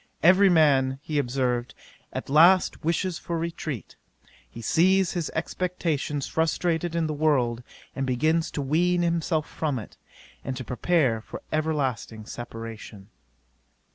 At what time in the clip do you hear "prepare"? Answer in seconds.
10.65-11.21